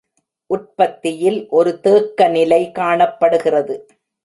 உற்பத்தியில் 0.49 1.37
ஒரு 1.49 1.71
தேக்க 1.79 2.27
நிலை 2.29 2.61
காணப்படுகிறது 2.71 3.75